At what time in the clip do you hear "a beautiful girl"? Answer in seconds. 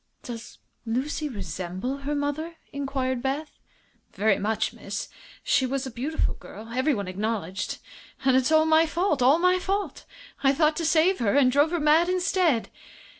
5.85-6.69